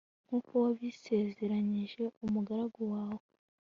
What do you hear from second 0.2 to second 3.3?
nk'uko wabisezeranije umugaragu wawe